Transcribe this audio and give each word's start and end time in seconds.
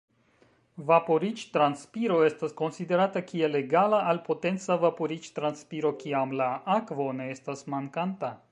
Vaporiĝ-transpiro 0.85 2.15
estas 2.29 2.55
konsiderata 2.61 3.23
kiel 3.33 3.59
egala 3.61 3.99
al 4.13 4.21
potenca 4.31 4.79
vaporiĝ-transpiro 4.87 5.93
kiam 6.05 6.35
la 6.43 6.49
akvo 6.79 7.07
ne 7.21 7.29
estas 7.37 7.63
mankanta. 7.75 8.33